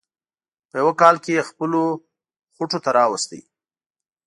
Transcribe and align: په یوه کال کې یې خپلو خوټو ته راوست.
په 0.69 0.75
یوه 0.81 0.93
کال 1.01 1.15
کې 1.23 1.31
یې 1.35 1.47
خپلو 1.49 1.81
خوټو 2.55 2.77
ته 2.83 2.89
راوست. 2.97 3.29